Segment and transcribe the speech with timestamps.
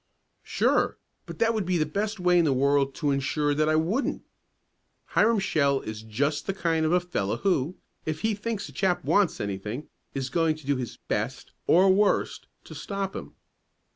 [0.41, 0.97] "Sure,
[1.27, 4.23] but that would be the best way in the world to insure that I wouldn't.
[5.09, 9.05] Hiram Shell is just the kind of a fellow who, if he thinks a chap
[9.05, 13.35] wants anything, is going to do his best or worst to stop him."